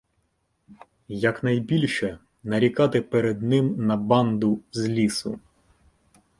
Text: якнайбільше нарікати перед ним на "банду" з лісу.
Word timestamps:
якнайбільше 1.17 2.19
нарікати 2.43 3.01
перед 3.01 3.41
ним 3.41 3.85
на 3.85 3.97
"банду" 3.97 4.61
з 4.71 4.87
лісу. 4.87 5.39